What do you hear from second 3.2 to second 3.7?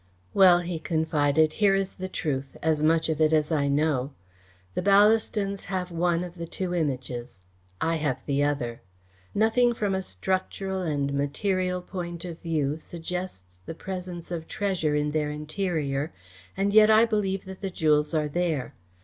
it as I